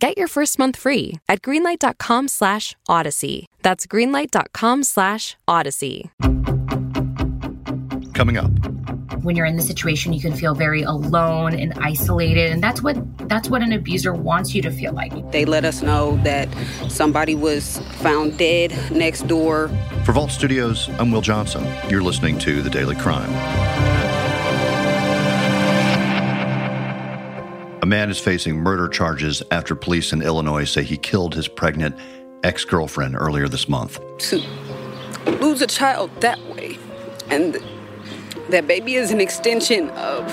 [0.00, 3.46] Get your first month free at greenlight.com slash odyssey.
[3.62, 6.12] That's greenlight.com slash odyssey.
[8.14, 8.50] Coming up.
[9.24, 12.52] When you're in the situation, you can feel very alone and isolated.
[12.52, 12.96] And that's what
[13.28, 15.32] that's what an abuser wants you to feel like.
[15.32, 16.48] They let us know that
[16.88, 19.68] somebody was found dead next door.
[20.04, 21.66] For Vault Studios, I'm Will Johnson.
[21.90, 24.07] You're listening to The Daily Crime.
[27.88, 31.96] Man is facing murder charges after police in Illinois say he killed his pregnant
[32.44, 33.98] ex girlfriend earlier this month.
[34.18, 34.42] To
[35.40, 36.76] lose a child that way,
[37.30, 37.56] and
[38.50, 40.30] that baby is an extension of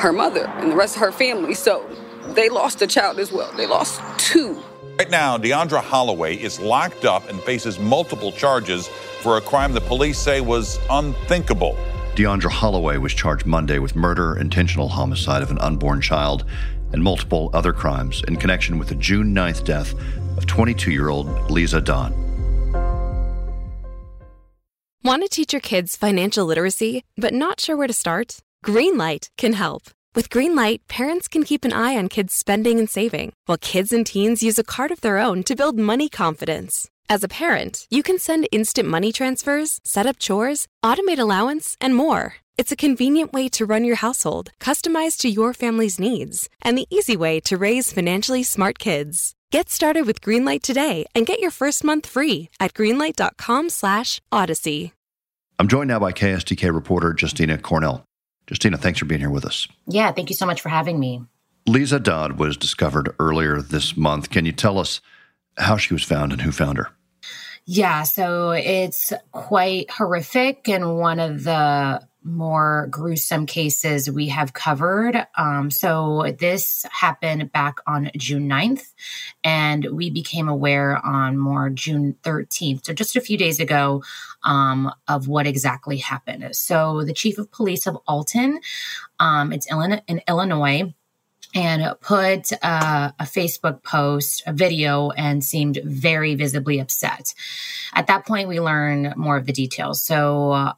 [0.00, 1.54] her mother and the rest of her family.
[1.54, 1.88] So
[2.30, 3.52] they lost a child as well.
[3.52, 4.60] They lost two.
[4.98, 8.88] Right now, Deandre Holloway is locked up and faces multiple charges
[9.22, 11.78] for a crime the police say was unthinkable.
[12.16, 16.46] Deandre Holloway was charged Monday with murder, intentional homicide of an unborn child,
[16.94, 19.92] and multiple other crimes in connection with the June 9th death
[20.38, 22.14] of 22 year old Lisa Dodd.
[25.04, 28.38] Want to teach your kids financial literacy, but not sure where to start?
[28.64, 29.82] Greenlight can help.
[30.14, 34.06] With Greenlight, parents can keep an eye on kids' spending and saving, while kids and
[34.06, 36.88] teens use a card of their own to build money confidence.
[37.08, 41.94] As a parent, you can send instant money transfers, set up chores, automate allowance, and
[41.94, 42.34] more.
[42.58, 46.88] It's a convenient way to run your household, customized to your family's needs, and the
[46.90, 49.34] easy way to raise financially smart kids.
[49.52, 54.92] Get started with Greenlight today and get your first month free at greenlight.com/odyssey.
[55.60, 58.02] I'm joined now by KSDK reporter Justina Coronel.
[58.50, 59.68] Justina, thanks for being here with us.
[59.86, 61.22] Yeah, thank you so much for having me.
[61.68, 64.30] Lisa Dodd was discovered earlier this month.
[64.30, 65.00] Can you tell us
[65.56, 66.90] how she was found and who found her?
[67.68, 75.26] Yeah, so it's quite horrific and one of the more gruesome cases we have covered.
[75.36, 78.84] Um, so this happened back on June 9th,
[79.42, 82.84] and we became aware on more June 13th.
[82.86, 84.04] So just a few days ago
[84.44, 86.54] um, of what exactly happened.
[86.54, 88.60] So the chief of police of Alton,
[89.18, 90.94] um, it's in Illinois,
[91.54, 97.34] and put uh, a Facebook post, a video, and seemed very visibly upset.
[97.94, 100.02] At that point, we learn more of the details.
[100.02, 100.72] So, uh,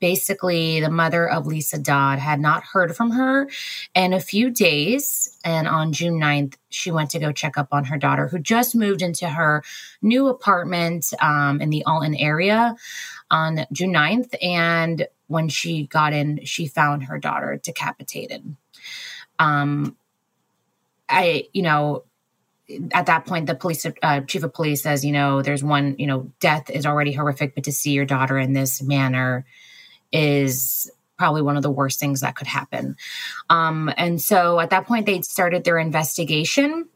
[0.00, 3.48] basically, the mother of Lisa Dodd had not heard from her
[3.94, 5.38] in a few days.
[5.44, 8.74] And on June 9th, she went to go check up on her daughter, who just
[8.74, 9.62] moved into her
[10.02, 12.76] new apartment um, in the Alton area
[13.30, 14.34] on June 9th.
[14.42, 18.56] And when she got in, she found her daughter decapitated.
[19.38, 19.96] Um,
[21.08, 22.04] I, you know,
[22.92, 26.06] at that point, the police uh, chief of police says, you know, there's one, you
[26.06, 29.44] know, death is already horrific, but to see your daughter in this manner
[30.12, 32.96] is probably one of the worst things that could happen.
[33.50, 36.88] Um, and so at that point, they started their investigation.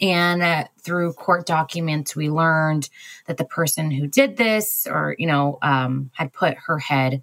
[0.00, 2.88] And uh, through court documents, we learned
[3.26, 7.22] that the person who did this, or you know, um, had put her head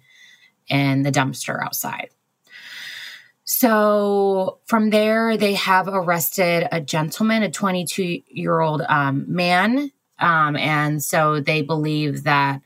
[0.68, 2.10] in the dumpster outside.
[3.46, 9.92] So from there, they have arrested a gentleman, a 22 year old um, man.
[10.18, 12.60] Um, and so they believe that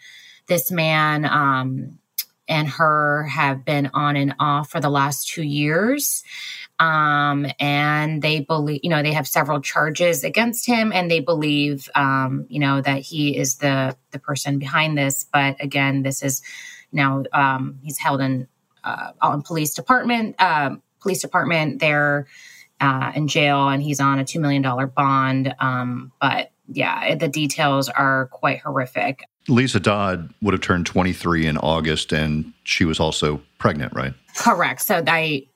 [0.49, 1.99] this man um,
[2.49, 6.25] and her have been on and off for the last two years.
[6.79, 11.91] Um, and they believe, you know, they have several charges against him, and they believe,
[11.95, 15.27] um, you know, that he is the the person behind this.
[15.31, 16.41] But again, this is
[16.91, 18.49] now um, he's held in
[18.85, 22.27] uh, on police department, uh, police department there
[22.81, 25.55] uh, in jail, and he's on a two million dollar bond.
[25.59, 29.25] Um, but yeah, the details are quite horrific.
[29.49, 34.15] Lisa Dodd would have turned 23 in August, and she was also pregnant, right?
[34.37, 34.83] Correct.
[34.83, 35.47] So I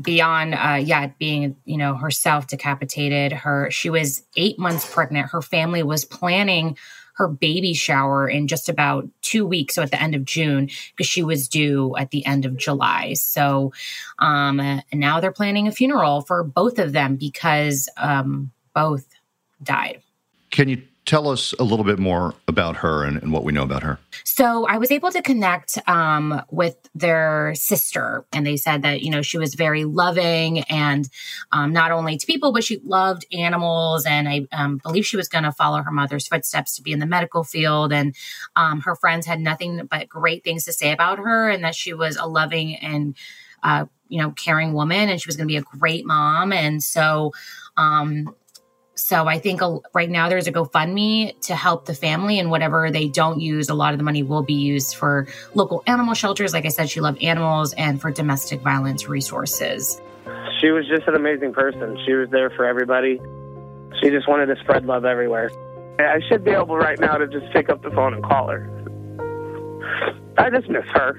[0.00, 5.42] beyond uh yeah being you know herself decapitated her she was eight months pregnant her
[5.42, 6.76] family was planning
[7.20, 11.06] her baby shower in just about two weeks, so at the end of June, because
[11.06, 13.12] she was due at the end of July.
[13.12, 13.74] So
[14.18, 19.06] um, now they're planning a funeral for both of them because um, both
[19.62, 20.00] died.
[20.50, 23.62] Can you tell us a little bit more about her and, and, what we know
[23.62, 23.98] about her.
[24.24, 29.10] So I was able to connect um, with their sister, and they said that you
[29.10, 31.08] know she was very loving and
[31.52, 34.06] um, not only to people, but she loved animals.
[34.06, 36.98] And I um, believe she was going to follow her mother's footsteps to be in
[36.98, 37.92] the medical field.
[37.92, 38.14] And
[38.56, 41.94] um, her friends had nothing but great things to say about her, and that she
[41.94, 43.16] was a loving and
[43.62, 46.52] uh, you know caring woman, and she was going to be a great mom.
[46.52, 47.32] And so
[47.76, 48.34] um,
[49.00, 49.60] so I think
[49.94, 53.74] right now there's a GoFundMe to help the family, and whatever they don't use, a
[53.74, 56.52] lot of the money will be used for local animal shelters.
[56.52, 60.00] Like I said, she loved animals and for domestic violence resources.
[60.60, 61.98] She was just an amazing person.
[62.04, 63.20] She was there for everybody.
[64.02, 65.50] She just wanted to spread love everywhere.
[65.98, 68.68] I should be able right now to just pick up the phone and call her.
[70.38, 71.18] I just miss her.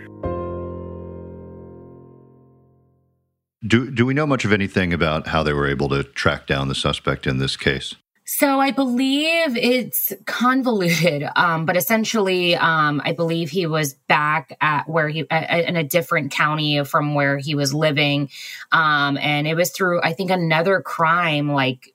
[3.66, 6.68] Do do we know much of anything about how they were able to track down
[6.68, 7.96] the suspect in this case?
[8.26, 14.88] So I believe it's convoluted, um, but essentially, um, I believe he was back at
[14.88, 18.30] where he in a different county from where he was living,
[18.72, 21.94] um, and it was through I think another crime like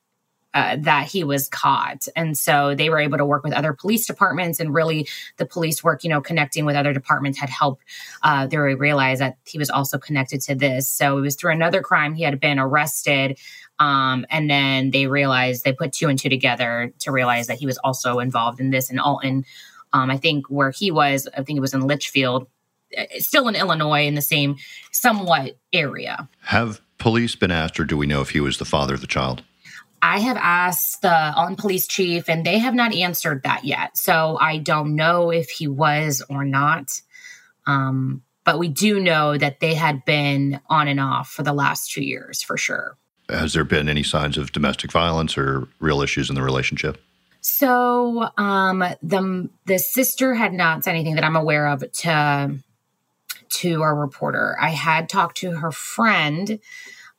[0.56, 2.08] uh, that he was caught.
[2.16, 5.06] And so they were able to work with other police departments and really
[5.36, 7.84] the police work, you know, connecting with other departments had helped
[8.22, 10.88] uh, they realize that he was also connected to this.
[10.88, 13.38] So it was through another crime he had been arrested.
[13.78, 17.66] Um, and then they realized they put two and two together to realize that he
[17.66, 19.44] was also involved in this in um,
[20.10, 22.46] I think where he was, I think it was in Litchfield,
[22.96, 24.56] uh, still in Illinois in the same
[24.90, 26.28] somewhat area.
[26.44, 29.06] Have police been asked, or do we know if he was the father of the
[29.06, 29.42] child?
[30.06, 33.96] I have asked the on police chief and they have not answered that yet.
[33.98, 37.00] So I don't know if he was or not.
[37.66, 41.90] Um, but we do know that they had been on and off for the last
[41.90, 42.96] two years for sure.
[43.28, 47.02] Has there been any signs of domestic violence or real issues in the relationship?
[47.40, 52.56] So um, the the sister had not said anything that I'm aware of to
[53.48, 54.56] to our reporter.
[54.60, 56.60] I had talked to her friend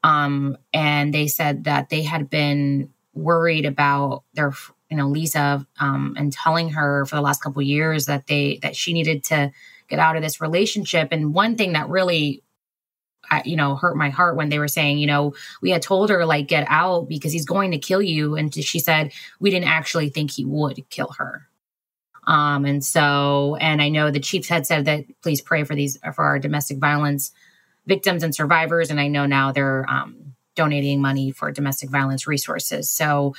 [0.07, 4.53] um, and they said that they had been worried about their,
[4.89, 8.73] you know, Lisa, um, and telling her for the last couple years that they that
[8.73, 9.51] she needed to
[9.89, 11.09] get out of this relationship.
[11.11, 12.41] And one thing that really
[13.43, 16.25] you know, hurt my heart when they were saying, you know, we had told her
[16.25, 19.11] like get out because he's going to kill you, and she said
[19.41, 21.49] we didn't actually think he would kill her.
[22.25, 25.97] Um, and so, and I know the chiefs had said that please pray for these
[26.15, 27.33] for our domestic violence
[27.87, 28.91] victims and survivors.
[28.91, 32.89] And I know now they're um, donating money for domestic violence resources.
[32.89, 33.33] So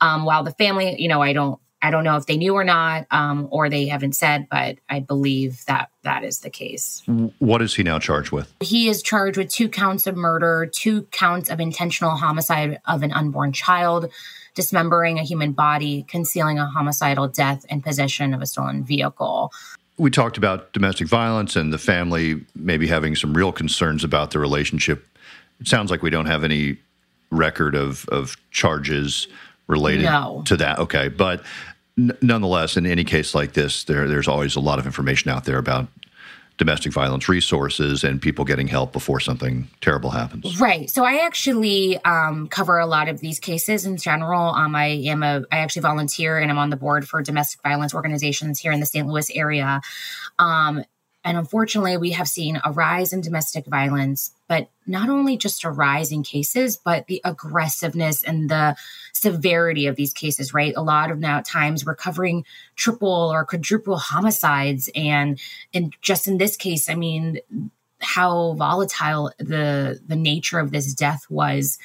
[0.00, 2.62] um, while the family, you know, I don't, I don't know if they knew or
[2.62, 7.02] not, um, or they haven't said, but I believe that that is the case.
[7.40, 8.52] What is he now charged with?
[8.60, 13.12] He is charged with two counts of murder, two counts of intentional homicide of an
[13.12, 14.12] unborn child,
[14.54, 19.50] dismembering a human body, concealing a homicidal death, and possession of a stolen vehicle
[19.98, 24.38] we talked about domestic violence and the family maybe having some real concerns about the
[24.38, 25.06] relationship.
[25.60, 26.78] It sounds like we don't have any
[27.30, 29.28] record of of charges
[29.68, 30.42] related no.
[30.46, 30.78] to that.
[30.78, 31.42] Okay, but
[31.98, 35.44] n- nonetheless, in any case like this, there there's always a lot of information out
[35.44, 35.88] there about
[36.62, 40.60] domestic violence resources and people getting help before something terrible happens.
[40.60, 40.88] Right.
[40.88, 44.54] So I actually um, cover a lot of these cases in general.
[44.54, 47.94] Um, I am a I actually volunteer and I'm on the board for domestic violence
[47.94, 49.08] organizations here in the St.
[49.08, 49.80] Louis area.
[50.38, 50.84] Um,
[51.24, 55.70] and unfortunately, we have seen a rise in domestic violence, but not only just a
[55.70, 58.76] rise in cases, but the aggressiveness and the
[59.12, 60.74] severity of these cases, right?
[60.76, 64.90] A lot of now times we're covering triple or quadruple homicides.
[64.96, 65.38] And,
[65.72, 67.38] and just in this case, I mean,
[68.00, 71.78] how volatile the the nature of this death was.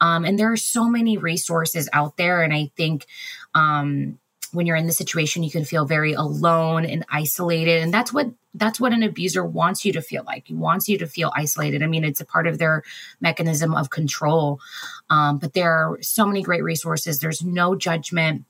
[0.00, 2.42] Um, and there are so many resources out there.
[2.42, 3.06] And I think
[3.54, 4.18] um,
[4.52, 7.82] when you're in the situation you can feel very alone and isolated.
[7.82, 10.48] And that's what that's what an abuser wants you to feel like.
[10.48, 11.82] He wants you to feel isolated.
[11.82, 12.82] I mean it's a part of their
[13.20, 14.60] mechanism of control.
[15.08, 17.18] Um, but there are so many great resources.
[17.18, 18.44] There's no judgment.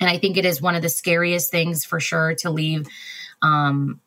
[0.00, 2.86] And i think it is one of the scariest things for sure to leave
[3.42, 4.00] um,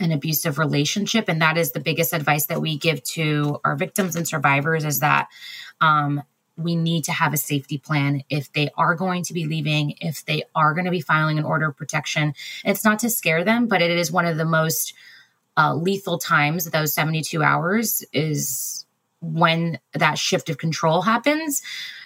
[0.00, 1.28] an abusive relationship.
[1.28, 5.00] And that is the biggest advice that we give to our victims and survivors is
[5.00, 5.28] that
[5.80, 6.22] um,
[6.56, 10.24] we need to have a safety plan if they are going to be leaving, if
[10.24, 12.34] they are going to be filing an order of protection.
[12.64, 14.94] It's not to scare them, but it is one of the most
[15.56, 18.86] uh, lethal times, those 72 hours is
[19.20, 21.62] when that shift of control happens.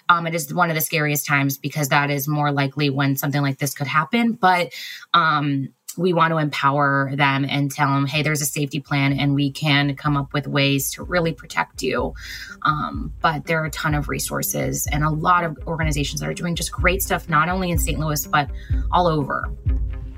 [0.07, 3.41] Um, it is one of the scariest times because that is more likely when something
[3.41, 4.33] like this could happen.
[4.33, 4.71] But
[5.13, 9.35] um, we want to empower them and tell them, hey, there's a safety plan and
[9.35, 12.13] we can come up with ways to really protect you.
[12.63, 16.33] Um, but there are a ton of resources and a lot of organizations that are
[16.33, 17.99] doing just great stuff, not only in St.
[17.99, 18.49] Louis, but
[18.91, 19.51] all over.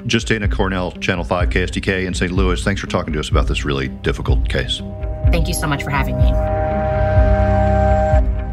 [0.08, 2.32] Justina Coronel, Channel 5 KSDK in St.
[2.32, 2.64] Louis.
[2.64, 4.82] Thanks for talking to us about this really difficult case.
[5.32, 6.61] Thank you so much for having me.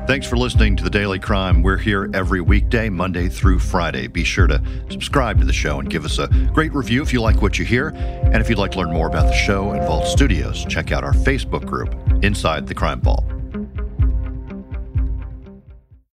[0.08, 1.62] Thanks for listening to The Daily Crime.
[1.62, 4.06] We're here every weekday, Monday through Friday.
[4.06, 7.20] Be sure to subscribe to the show and give us a great review if you
[7.20, 7.88] like what you hear.
[7.88, 11.04] And if you'd like to learn more about the show and Vault Studios, check out
[11.04, 13.27] our Facebook group, Inside the Crime Vault.